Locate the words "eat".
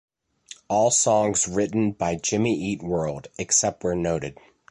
2.59-2.81